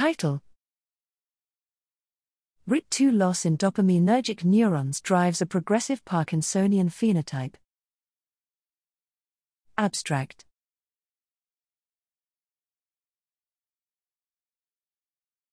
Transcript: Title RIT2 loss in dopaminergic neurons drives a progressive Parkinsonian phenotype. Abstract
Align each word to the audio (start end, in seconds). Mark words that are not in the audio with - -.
Title 0.00 0.40
RIT2 2.66 3.12
loss 3.12 3.44
in 3.44 3.58
dopaminergic 3.58 4.44
neurons 4.44 4.98
drives 5.02 5.42
a 5.42 5.44
progressive 5.44 6.02
Parkinsonian 6.06 6.88
phenotype. 6.88 7.56
Abstract 9.76 10.46